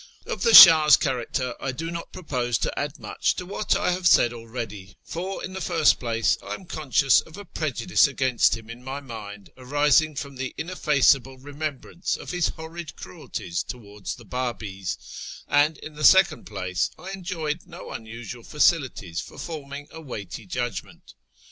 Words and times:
Of 0.25 0.41
the 0.41 0.55
Shah's 0.55 0.97
character 0.97 1.53
I 1.59 1.71
do 1.71 1.91
not 1.91 2.11
propose 2.11 2.57
to 2.57 2.79
add 2.79 2.97
much 2.97 3.35
to 3.35 3.45
what 3.45 3.75
I 3.75 3.91
have 3.91 4.07
said 4.07 4.33
already, 4.33 4.97
for, 5.03 5.43
in 5.45 5.53
the 5.53 5.61
first 5.61 5.99
place, 5.99 6.39
I 6.43 6.55
am 6.55 6.65
con 6.65 6.89
scious 6.91 7.21
of 7.27 7.37
a 7.37 7.45
prejudice 7.45 8.07
against 8.07 8.57
him 8.57 8.67
in 8.67 8.83
my 8.83 8.99
mind 8.99 9.51
arising 9.57 10.15
from 10.15 10.37
the 10.37 10.55
ineffaceable 10.57 11.37
remembrance 11.37 12.17
of 12.17 12.31
his 12.31 12.47
horrid 12.47 12.95
cruelties 12.95 13.61
towards 13.61 14.15
the 14.15 14.25
Babis; 14.25 15.43
and, 15.47 15.77
in 15.77 15.93
the 15.93 16.03
second 16.03 16.45
place, 16.47 16.89
I 16.97 17.11
enjoyed 17.11 17.67
no 17.67 17.91
unusual 17.91 18.41
facilities 18.41 19.21
for 19.21 19.37
forming 19.37 19.87
a 19.91 20.01
weighty 20.01 20.47
judgment. 20.47 21.13